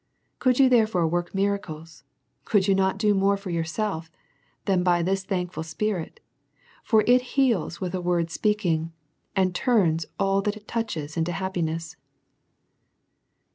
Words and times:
Could 0.39 0.57
you, 0.57 0.67
therefore, 0.67 1.07
work 1.07 1.35
miracles, 1.35 2.03
you 2.41 2.45
could 2.61 2.75
not 2.75 2.97
do 2.97 3.13
more 3.13 3.37
for 3.37 3.51
yourself, 3.51 4.09
than 4.65 4.81
by 4.81 5.03
this 5.03 5.23
thankful 5.23 5.61
spirit, 5.61 6.19
for 6.83 7.03
it 7.05 7.21
heals 7.37 7.79
with 7.79 7.93
a 7.93 8.01
word 8.01 8.31
speaking, 8.31 8.93
and 9.35 9.53
turns 9.53 10.07
all 10.19 10.41
that 10.41 10.57
it 10.57 10.67
touches 10.67 11.17
into 11.17 11.31
happiness. 11.31 11.97